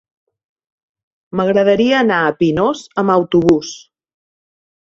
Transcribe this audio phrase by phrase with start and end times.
[1.41, 3.79] M'agradaria anar a Pinós amb autobús.